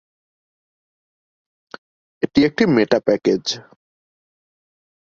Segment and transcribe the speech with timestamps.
[2.23, 3.43] এটি একটি meta package.